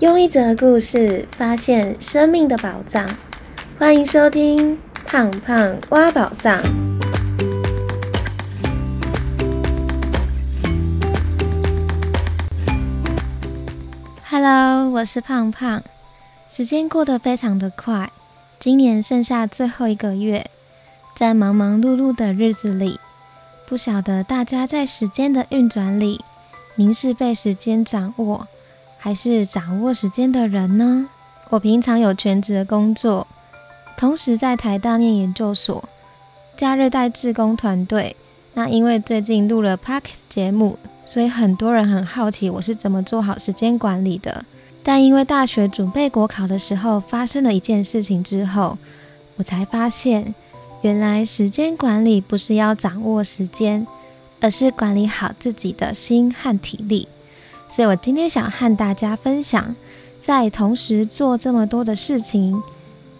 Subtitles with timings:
[0.00, 3.06] 用一则故事发现生命的宝藏，
[3.78, 6.58] 欢迎收听《胖胖挖宝藏》。
[14.26, 15.82] Hello，我是胖胖。
[16.48, 18.10] 时间过得非常的快，
[18.58, 20.50] 今年剩下最后一个月，
[21.14, 22.98] 在忙忙碌碌的日子里，
[23.68, 26.24] 不晓得大家在时间的运转里，
[26.76, 28.48] 您是被时间掌握？
[29.00, 31.08] 还是掌握时间的人呢？
[31.48, 33.26] 我平常有全职的工作，
[33.96, 35.88] 同时在台大念研究所，
[36.56, 38.14] 假日带志工团队。
[38.52, 44.44] 那因为最近录了 Parks 节目，所以很多人很好奇我是怎么做好时间管理的。
[44.82, 48.76] 但因为大学准备国考的时候发生了一件事情之后，
[49.36, 50.34] 我才发现，
[50.82, 53.86] 原来时间管理不是要掌握时间，
[54.40, 57.08] 而是管理好自己的心和体力。
[57.70, 59.74] 所以我今天想和大家分享，
[60.20, 62.60] 在同时做这么多的事情，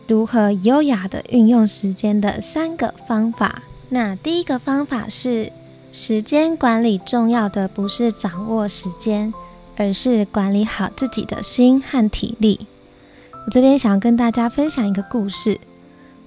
[0.08, 3.62] 如何优雅的运用时间的三个方法。
[3.88, 5.52] 那第一个方法是，
[5.92, 9.32] 时间管理重要的不是掌握时间，
[9.76, 12.66] 而是管理好自己的心和体力。
[13.46, 15.58] 我这边想要跟大家分享一个故事。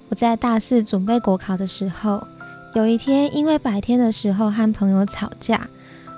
[0.08, 2.26] 我在大四准备国考的时候，
[2.74, 5.68] 有一天因为白天的时候和朋友吵架。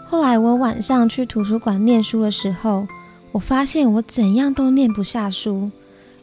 [0.09, 2.87] 后来我晚上去图书馆念书的时候，
[3.33, 5.71] 我发现我怎样都念不下书，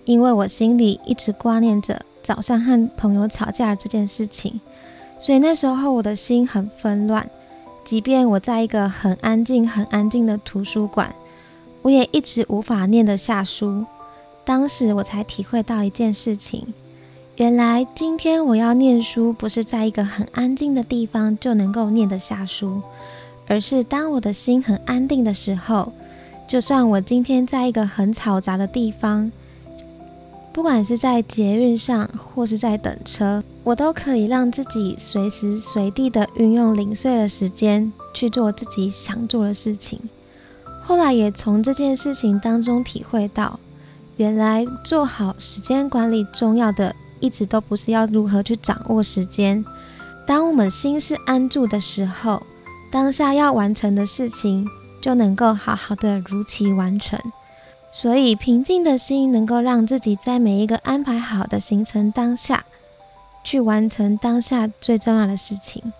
[0.06, 4.59] 因为我心里一直挂念着早上和朋友吵架这件事情，
[5.20, 7.30] 所以那时候我的心很纷乱。
[7.84, 11.14] 即便我在一个很安静、很安静的图书馆，
[11.81, 13.86] 我也一直无法念得下书。
[14.45, 16.66] 当时我才体会到一件事情：
[17.36, 22.81] 原来今天我要念书，不是在一个很安静的地方就能够念得下书。
[23.53, 25.93] 而是当我的心很安定的时候，
[26.47, 29.31] 就算我今天在一个很嘈杂的地方，
[30.51, 39.99] 不管是在捷运上或是在等车，我都可以让自己随时随地的运用零碎的时间去做自己想做的事情。
[40.81, 43.59] 后来也从这件事情当中体会到，
[44.17, 49.63] 原来做好时间管理重要的一直都不是要如何去掌握时间，
[50.25, 52.42] 当我们心是安住的时候。
[52.93, 54.70] 当下要完成的事情，
[55.02, 57.20] 就能够好好的如期完成。
[57.92, 62.65] 所以，平静的心能够让自己在每一个安排好的行程当下，
[63.43, 65.92] 去完成当下最重要的事情。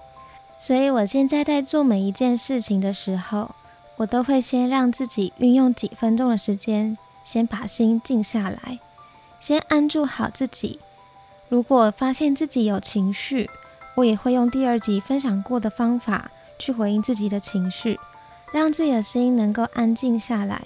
[0.56, 3.56] 所以，我现在在做每一件事情的时候，
[3.96, 8.78] 我都会先让自己运用几分钟的时间，先把心静下来，
[9.40, 10.80] 先安住好自己。
[11.50, 13.50] 如果发现自己有情绪，
[13.96, 16.30] 我也会用第二集分享过的方法。
[16.64, 18.00] 去回应自己的情绪，
[18.54, 20.62] 让自己的心能够安静下来，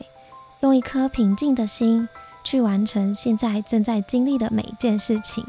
[0.60, 2.08] 用一颗平静的心
[2.44, 5.44] 去完成现在正在经历的每一件事情。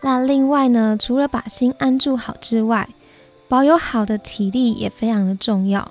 [0.00, 2.88] 那另外呢，除了把心安住好之外，
[3.46, 5.90] 保有好的体力也非常的重要，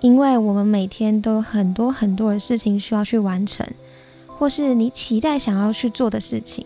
[0.00, 3.66] 因为我们每天都有很多很多的事情需要去完成，
[4.38, 6.64] 或是你期待想要去做的事情，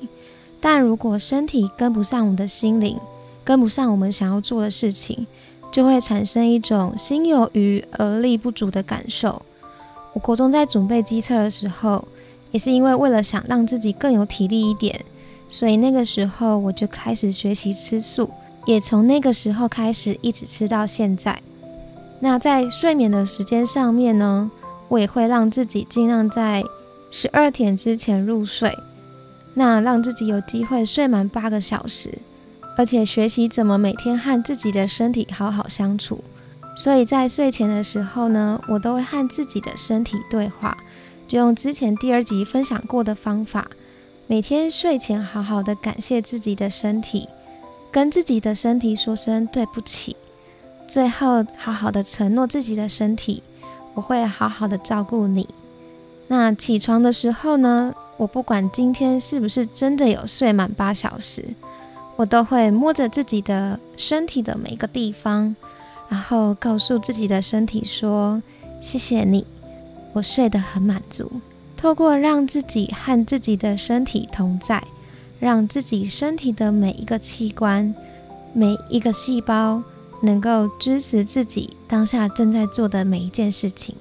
[0.61, 2.97] 但如果身体跟不上我们的心灵，
[3.43, 5.27] 跟不上我们想要做的事情。
[5.71, 9.43] 就会产生一种心有余而力不足的感受。
[10.13, 12.07] 我国中在准备机测的时候，
[12.51, 15.05] 也是因为为了想让自己更有体力一点，
[15.49, 18.31] 所以那个时候我就开始学习吃素，
[18.67, 21.41] 也从那个时候开始一直吃到现在。
[22.21, 24.51] 那在睡眠的时间上面呢，
[24.89, 26.65] 我也会让自己尽量在
[27.11, 28.77] 十二点之前入睡，
[29.55, 32.19] 那让自己有机会睡满八个小时。
[32.79, 36.23] 而且学习怎么每天和自己的身体好好相处，
[36.77, 40.79] 所以在睡前的时候呢，我都会和自己的身体对话，
[41.27, 43.67] 就用之前第二集分享过的方法，
[44.29, 47.29] 每天睡前好好的感谢自己的身体，
[47.91, 50.15] 跟自己的身体说声对不起，
[50.87, 53.43] 最后好好的承诺自己的身体，
[53.95, 55.49] 我会好好的照顾你。
[56.29, 61.45] 那起床的时候呢，我不管今天是不是真的有睡满八小时。
[62.19, 65.55] 我都会摸着自己的身体的每一个地方，
[66.09, 68.43] 然后告诉自己的身体说
[68.83, 69.47] ：“谢谢你，
[70.13, 71.31] 我睡得很满足。”
[71.79, 74.83] 透过让自己和自己的身体同在，
[75.39, 77.95] 让自己身体的每一个器官、
[78.53, 79.81] 每一个细胞
[80.21, 83.95] 能够支持自己当下正在做的每一件事情。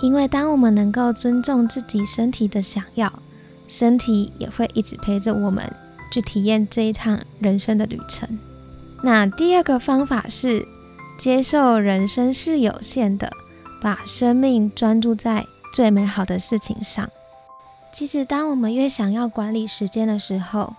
[0.00, 3.12] 因为当我们能够尊重自己身体的想要，
[3.68, 5.72] 身体也会一直陪着我们。
[6.10, 8.38] 去体验这一趟人生的旅程。
[9.02, 10.66] 那第二个方法是
[11.18, 13.30] 接受人生是有限的，
[13.80, 17.10] 把生命专注在最美好的事情上。
[17.92, 20.74] 其实，当我们越想要管理时间的时候，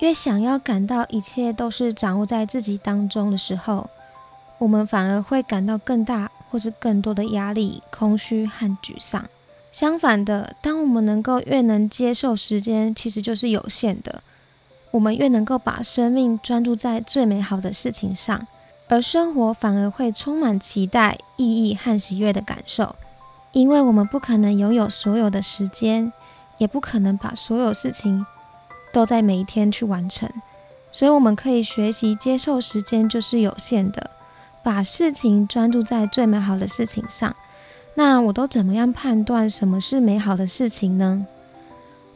[0.00, 3.88] 越想要感到一切都是掌握在自己当中的时候，
[4.58, 9.24] 我们反而会感到更大或是更多的压力、空虚和沮丧。
[9.72, 14.22] 相反的，当我们能够越能接受时间其实就是有限的，
[14.90, 18.46] 我们越能够把生命专注在最美好的事情上，
[18.88, 22.96] 而生活反而会充满期待、意义和喜悦的感受。
[23.52, 26.12] 因为我们不可能拥有所有的时间。
[26.58, 28.26] 也不可能把所有事情
[28.92, 30.28] 都在每一天去完成，
[30.92, 34.10] 所以我们可以学习接受时间就是有限的，
[34.62, 37.34] 把事情专注在最美好的事情上。
[37.94, 41.26] 那我都怎么样判断什么是美好的事情呢？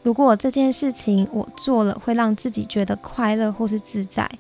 [0.04, 4.30] 如果这件事情我做了会让自己觉得快乐或是自在，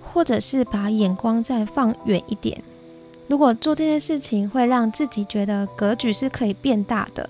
[0.00, 2.62] 或者是把眼光再放远一点，
[3.26, 7.28] 如果做这件事情会让自己觉得格局是可以变大的。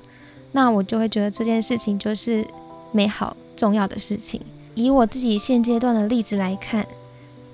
[0.50, 2.44] 那我就会觉得这件事情就是
[2.90, 4.40] 美好重要的事情。
[4.74, 6.84] 以我自己现阶段的例子来看，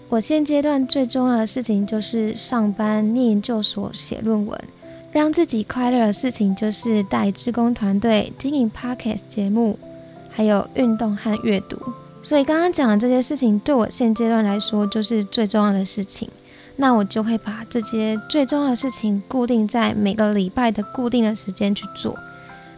[0.08, 4.58] 我现阶段最重要的事情就是上班、念研究所、写论文。
[5.12, 9.78] 让自己快乐的事情就是带职工团队、经营 podcast 节目，
[10.32, 11.78] 还有运动和阅读。
[12.22, 16.28] 所以刚刚讲的这些事情，对我现阶段来说就是最重要的事情。
[16.76, 22.18] 那我就会把这些最重要的事情固定在每个礼拜的固定的时间去做。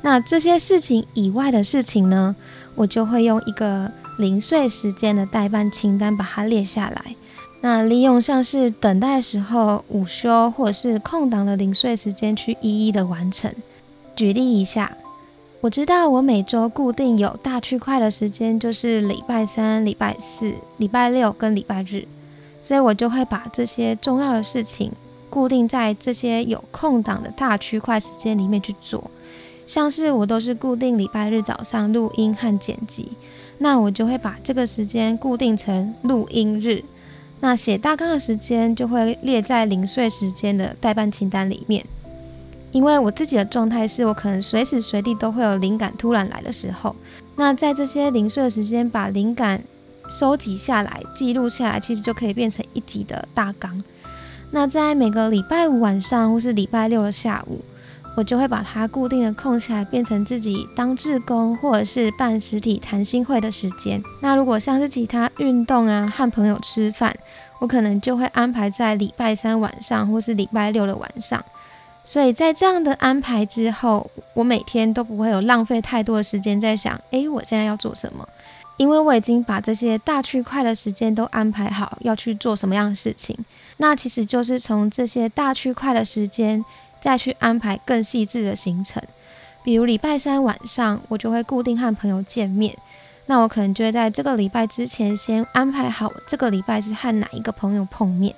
[0.03, 2.35] 那这些事情以外的事情呢，
[2.75, 7.15] 我就会用一个零碎时间的代办清单把它列下来。
[7.61, 13.51] 那利用像是等待时候、午休或者是空档的零碎时间去一一的完成。
[14.15, 14.95] 举例一下，
[15.65, 22.07] 我知道我每周固定有大区块的时间就是礼拜三、礼拜四、礼拜六跟礼拜日，
[22.61, 24.93] 所以我就会把这些重要的事情
[25.31, 29.11] 固定在这些有空档的大区块时间里面去做。
[29.67, 33.13] 像是我都是固定礼拜日早上录音和剪辑，
[33.57, 36.85] 那我就会把这个时间固定成录音日。
[37.41, 41.83] 那写大纲的时间就会列在零碎时间的代办清单里面。
[42.75, 46.95] 因为我自己的状态是我可能随时随地都会有灵感突然来的时候，
[47.37, 49.63] 那在这些零碎的时间把灵感
[50.11, 53.81] 收集下来、记录下来，其实就可以变成一集的大纲。
[54.51, 57.61] 那在每个礼拜五晚上或是礼拜六的下午。
[58.17, 64.01] 我就会把它固定的空下来，变成自己当志工或者是办实体谈心会的时间。
[64.21, 67.13] 那如果像是其他运动啊，和朋友吃饭，
[67.59, 71.45] 我可能就会安排在礼拜三晚上或是礼拜六的晚上。
[72.05, 78.29] 所以在这样的安排之后，我每天都不会有浪费太多的时间在想，诶，我现在要做什么？
[78.77, 83.37] 因为我已经把这些大区块的时间都安排好，要去做什么样的事情。
[83.79, 86.65] 那其实就是从这些大区块的时间。
[87.01, 89.03] 再去安排更细致的行程，
[89.63, 92.75] 比如礼拜三晚上，我就会固定和朋友见面。
[93.27, 98.35] 那我可能就会在这个礼拜之前先安排好，这个礼拜是和哪一个朋友碰面。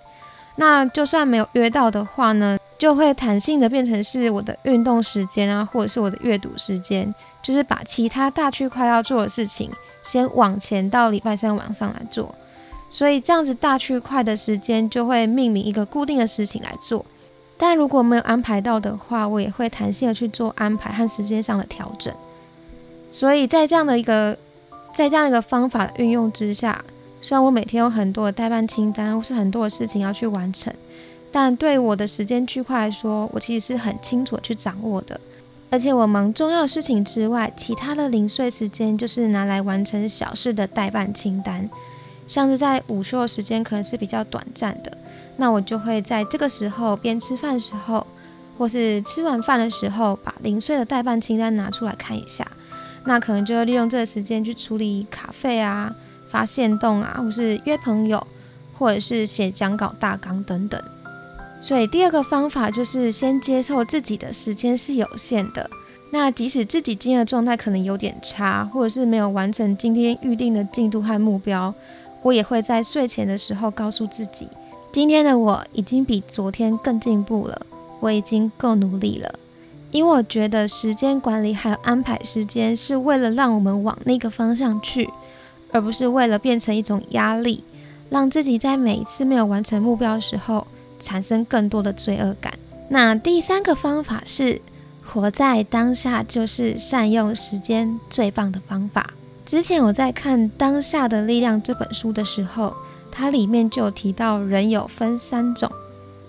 [0.56, 9.70] 那就算没有约到的话呢，就会弹性的变成是我的运动时间啊，或者是我的阅读时间，就是把其他大区块要做的事情
[10.02, 12.34] 先往前到礼拜三晚上来做。
[12.88, 17.04] 所以这样子大区块的时间就会命名一个固定的事情来做。
[17.56, 22.14] 但如果没有安排到的话，我也会弹性的去做安排和时间上的调整。
[23.10, 24.36] 所以在这样的一个，
[24.94, 26.84] 在这样一个方法的运用之下，
[27.20, 30.72] 虽然我每天有很多的代办清单或是很多的事情要去完成，
[31.36, 35.20] 但对我的时间区块来说，我其实是很清楚去掌握的。
[35.68, 41.68] 而且我忙重要事情之外，其他的零碎时间就是拿来完成小事的代办清单，
[42.26, 44.96] 像是在午休的时间可能是比较短暂的。
[45.36, 48.06] 那我就会在这个时候边吃饭时候，
[48.56, 52.50] 或是吃完饭的时候，把零碎的代办清单拿出来看一下。
[53.04, 55.94] 那可能就会利用这个时间去处理卡费啊、
[56.30, 58.26] 发现动啊，或是约朋友，
[58.78, 60.82] 或者是写讲稿大纲等等。
[61.60, 65.68] 所以第二个方法就是先接受自己的时间是有限的。
[66.10, 71.74] 那即使自己今天的状态可能有点差，或者是没有完成今天预定的进度和目标，
[72.22, 74.48] 我也会在睡前的时候告诉自己。
[74.92, 77.60] 今天的我已经比昨天更进步了，
[78.00, 79.34] 我已经够努力了。
[79.90, 85.08] 因为我觉得时间管理还有安排时间是为了让我们往那个方向去，
[85.72, 87.64] 而不是为了变成一种压力，
[88.10, 90.66] 让自己在每一次没有完成目标的时候
[91.06, 92.52] 产生更多的罪恶感。
[92.88, 94.60] 那第三个方法是
[95.04, 99.14] 活在当下，就是善用时间最棒的方法。
[99.44, 102.74] 之前我在看《当下的力量》这本书的时候。
[103.18, 105.72] 它里面就提到，人有分三种。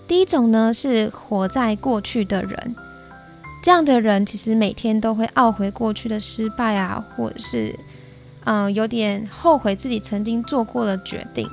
[0.06, 2.76] 第一种呢是活在过去的人，
[3.62, 7.78] 这样的人其实每天都会懊悔过去的失败啊，或者是
[8.44, 11.46] 嗯有点后悔自己曾经做过的决定。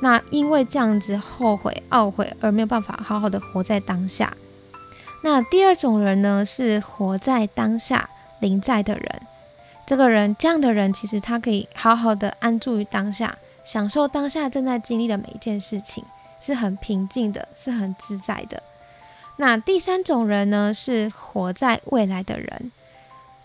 [0.00, 4.36] 那因为这样子后悔懊悔而没有办法好好的活在当下。
[5.22, 8.08] 那第二种人呢，是活在当下
[8.40, 9.22] 临在的人。
[9.86, 16.04] 这个人这样的人，其实他可以好好的安住于当下，享受当下正在经历的每一件事情，
[16.40, 18.62] 是很平静的，是很自在的。
[19.36, 22.70] 那第三种人呢，是活在未来的人。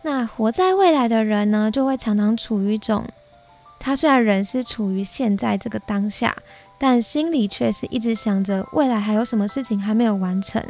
[0.01, 3.05] 那活在未来的人呢，就会常常处于一种。
[3.83, 6.37] 他虽然人是处于现在这个当下，
[6.77, 10.63] 但心里却是一直想着未来还有什么事情还没有完成，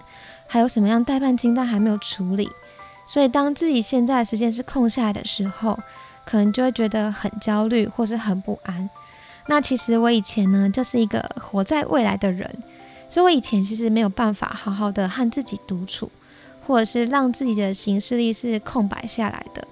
[0.48, 2.50] 还有什么样待办清单还没有处理。
[3.06, 5.78] 所以当自己现在的时间是空下来的时候，
[6.24, 8.90] 可能就会觉得很焦虑或是很不安。
[9.48, 12.50] 那其实我以前呢，就是一个活在未来的人，
[13.10, 16.10] 所以我以前其实没有办法好好的和自己独处，
[16.66, 19.68] 或者是让自己的行事力是空白下来的。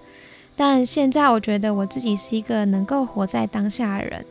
[0.62, 4.26] 但现在我觉得我自己是一个能够活在当下的人，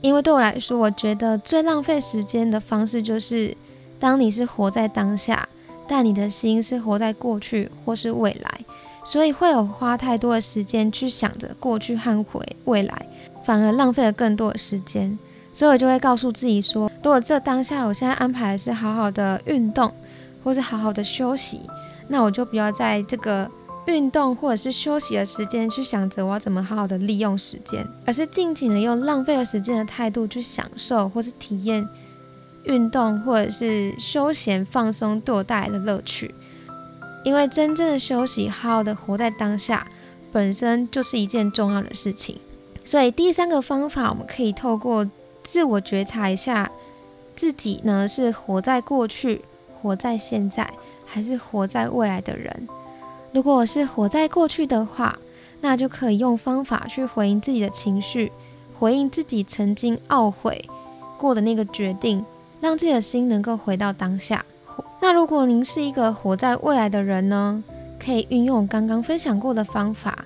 [0.00, 3.56] 因为对我来说，我觉得最浪费时间的方式就是，
[4.00, 5.48] 当你是活在当下，
[5.86, 8.60] 但你的心是活在过去或是未来，
[9.04, 13.06] 所以会有花太多的时间去想着过去和回未来，
[13.44, 15.16] 反而浪费了更多的时间。
[15.52, 19.94] 所以我就会告诉自己说，如果这当下我现在安排的是好好的运动，
[20.42, 21.60] 或是好好的休息，
[22.08, 23.48] 那我就不要在这个。
[23.86, 31.86] 运动或者是休息的时间，去想着我要怎么好好的利用时间，而是尽情的用浪费了时间的态度去享受或是体验
[32.64, 36.34] 运动或者是休闲放松对我带来的乐趣。
[37.24, 39.86] 因为真正的休息，好好的活在当下，
[40.32, 42.38] 本身就是一件重要的事情。
[42.84, 45.10] 所以第三个方法，我们可以透过
[45.42, 46.70] 自我觉察一下
[47.34, 49.42] 自己呢，是活在过去、
[49.80, 50.70] 活在现在，
[51.06, 52.68] 还是活在未来的人。
[53.34, 55.18] 如果是活在过去的话，
[55.60, 58.30] 那就可以用方法去回应自己的情绪，
[58.78, 60.70] 回应自己曾经懊悔
[61.18, 62.24] 过的那个决定，
[62.60, 64.44] 让自己的心能够回到当下。
[65.00, 67.64] 那如果您是一个活在未来的人呢？
[67.98, 70.24] 可以运用刚刚分享过的方法，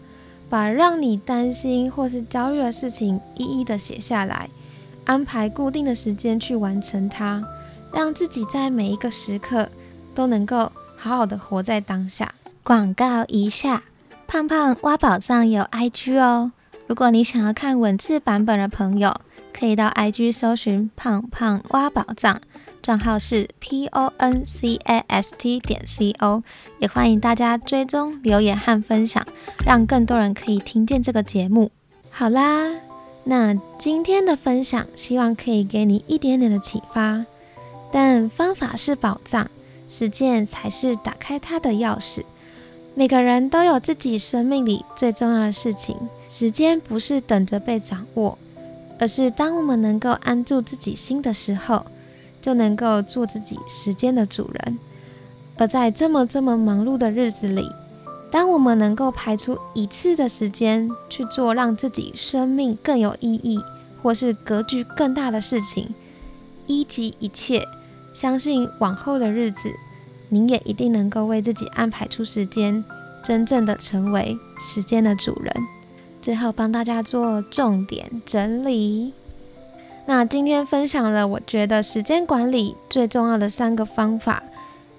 [0.50, 4.50] 把让你担心或是焦虑的事情一一的写下来，
[5.06, 7.42] 安排固定的时间去完成它，
[7.90, 9.66] 让自己在每一个时刻
[10.14, 12.34] 都能够好好的活在当下。
[12.68, 13.84] 广告一下，
[14.26, 16.52] 胖胖挖宝藏有 IG 哦。
[16.86, 19.22] 如果你想要看文字版本的朋友，
[19.54, 22.38] 可以到 IG 搜寻“胖胖挖宝藏”，
[22.82, 26.42] 账号是 P O N C A S T 点 C O。
[26.78, 29.26] 也欢迎大家追踪、留言和分享，
[29.64, 31.70] 让更多人可以听见这个节目。
[32.10, 32.70] 好啦，
[33.24, 37.24] 那今天的分享希望可以给你一点点的启发。
[37.90, 39.48] 但方法是宝藏，
[39.88, 42.24] 实践才是打开它的钥匙。
[42.98, 45.96] 每个人都有自己生命里最重要的事情，
[46.28, 48.36] 时间不是等着被掌握，
[48.98, 51.86] 而是当我们能够安住自己心的时候，
[52.42, 54.80] 就能够做自己时间的主人。
[55.56, 57.70] 而在这么这么忙碌的日子里，
[58.32, 63.60] 当我们能够排出一次的时间去做让自己生命更有意义，
[64.02, 65.94] 或是格局更大的事情，
[66.66, 67.64] 一及一切，
[68.12, 69.70] 相信往后的日子。
[70.30, 72.84] 您也一定能够为自己安排出时间，
[73.24, 75.52] 真正的成为时间的主人。
[76.20, 79.14] 最后帮大家做重点整理。
[80.06, 84.42] 那今天分享了我觉得时间管理最重要的三个方法。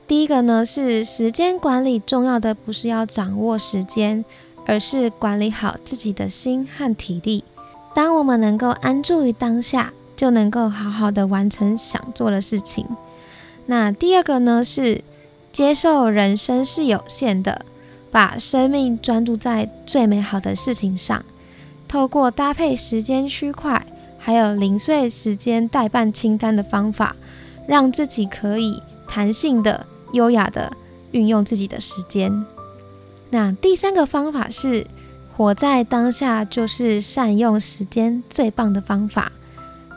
[0.08, 4.26] 第一个呢是时间管理重要的不是要掌握时间，
[4.66, 7.44] 而是管理好自己的心和体力。
[7.94, 12.88] 当我们能够安住于当下，就能够好好的完成想做的事情。
[13.68, 15.04] 那第二个呢是。
[15.52, 17.66] 接受人生是有限的，
[18.12, 21.26] 把生命专注在最美好的事情上。
[21.88, 23.86] 透过搭配时间区块，
[24.18, 27.16] 还有零碎时间代办清单的方法，
[27.68, 30.72] 让自己可以弹性的、优雅的
[31.12, 32.46] 运用自己的时间。
[33.32, 34.86] 那第三个方法是
[35.36, 39.32] 活在当下，就是善用时间最棒的方法。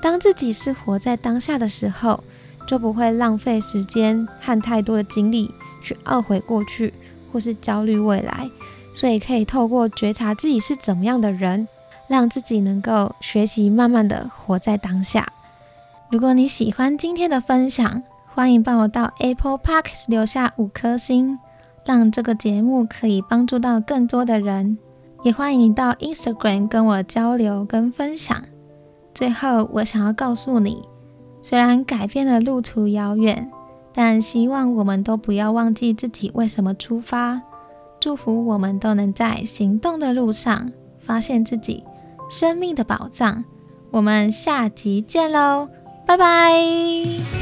[0.01, 2.25] 当自己是活在当下的时候。
[2.67, 5.51] 就不会浪费时间和太多的精力
[5.83, 6.93] 去懊悔过去，
[7.33, 8.49] 或是焦虑未来。
[8.93, 11.67] 所以可以透过觉察自己是怎么样的人，
[12.09, 15.27] 让自己能够学习慢慢的活在当下。
[16.11, 21.39] 如果你喜欢今天的分享，欢迎帮我到 Apple Park 留下五颗星，
[21.87, 24.77] 让这个节目可以帮助到更多的人。
[25.23, 28.45] 也欢迎你到 Instagram 跟我交流跟分享。
[29.15, 30.92] 最后，我想要告诉你。
[31.43, 33.51] 虽然改变的路途遥远，
[33.93, 37.43] 但希望我们都不要忘记自己为什么出发。
[38.01, 41.85] 祝福我们都能在行动的路上发现自己
[42.31, 43.45] 生命的宝藏。
[43.91, 45.69] 我们下集见喽，
[46.07, 47.42] 拜拜。